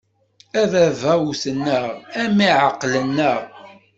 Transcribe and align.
A 0.61 0.63
baba 0.71 1.11
wwten-aɣ, 1.23 1.85
a 2.21 2.23
mmi 2.29 2.49
ɛeqlen-aɣ. 2.65 3.41